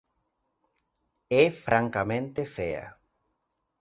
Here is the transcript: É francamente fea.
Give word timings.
É 1.43 1.45
francamente 1.65 2.41
fea. 2.55 2.87